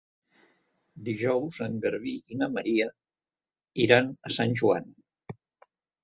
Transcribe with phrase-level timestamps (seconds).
[1.09, 2.87] Dilluns en Garbí i na Maria
[3.83, 4.89] iran a Sant Joan.